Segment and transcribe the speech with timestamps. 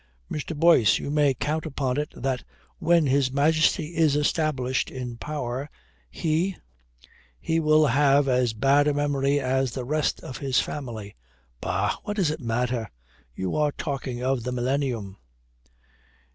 [0.31, 0.57] "Mr.
[0.57, 2.43] Boyce, you may count upon it that
[2.79, 5.69] when His Majesty is established in power,
[6.09, 6.55] he"
[7.39, 11.15] "He will have as bad a memory as the rest of his family.
[11.59, 12.89] Bah, what does it matter?
[13.35, 15.17] You are talking of the millennium."